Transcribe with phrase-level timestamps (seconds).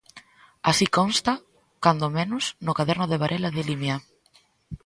[0.69, 1.33] Así consta,
[1.83, 3.97] cando menos, no caderno de Varela de Limia.